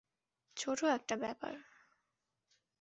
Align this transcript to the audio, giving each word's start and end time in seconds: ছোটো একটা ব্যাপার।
ছোটো 0.57 0.85
একটা 0.87 1.15
ব্যাপার। 1.15 1.53